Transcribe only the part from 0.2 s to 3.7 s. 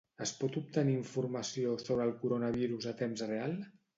Es pot obtenir informació sobre el Coronavirus a temps real?